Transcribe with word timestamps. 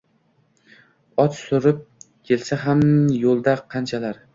Ot 1.25 1.37
surib 1.41 1.85
kelsa 2.31 2.61
ham 2.67 2.85
yo’lda 3.23 3.61
qanchalar. 3.77 4.25